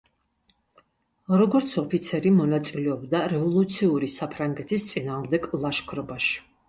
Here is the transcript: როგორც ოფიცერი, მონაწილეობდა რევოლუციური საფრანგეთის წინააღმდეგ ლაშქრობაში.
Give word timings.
როგორც 1.41 1.75
ოფიცერი, 1.81 2.31
მონაწილეობდა 2.37 3.21
რევოლუციური 3.35 4.11
საფრანგეთის 4.15 4.87
წინააღმდეგ 4.95 5.47
ლაშქრობაში. 5.67 6.35